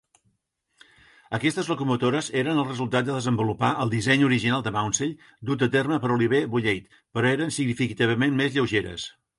[1.37, 5.15] Aquestes locomotores eren el resultat de desenvolupar el disseny original de Maunsell
[5.51, 9.11] dut a terme per Oliver Bulleid, però eren significativament més lleugeres.